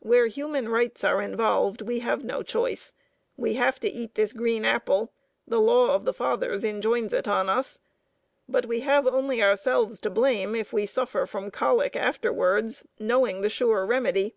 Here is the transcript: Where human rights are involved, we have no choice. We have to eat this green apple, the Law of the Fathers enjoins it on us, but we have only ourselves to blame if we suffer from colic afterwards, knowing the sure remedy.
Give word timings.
Where 0.00 0.26
human 0.26 0.68
rights 0.70 1.04
are 1.04 1.22
involved, 1.22 1.82
we 1.82 2.00
have 2.00 2.24
no 2.24 2.42
choice. 2.42 2.94
We 3.36 3.54
have 3.54 3.78
to 3.78 3.88
eat 3.88 4.16
this 4.16 4.32
green 4.32 4.64
apple, 4.64 5.12
the 5.46 5.60
Law 5.60 5.94
of 5.94 6.04
the 6.04 6.12
Fathers 6.12 6.64
enjoins 6.64 7.12
it 7.12 7.28
on 7.28 7.48
us, 7.48 7.78
but 8.48 8.66
we 8.66 8.80
have 8.80 9.06
only 9.06 9.40
ourselves 9.40 10.00
to 10.00 10.10
blame 10.10 10.56
if 10.56 10.72
we 10.72 10.84
suffer 10.84 11.26
from 11.26 11.52
colic 11.52 11.94
afterwards, 11.94 12.86
knowing 12.98 13.40
the 13.42 13.48
sure 13.48 13.86
remedy. 13.86 14.34